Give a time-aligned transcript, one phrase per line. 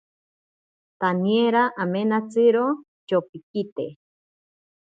[1.01, 2.65] Taniera amenatsiro
[3.07, 3.85] tyopikite.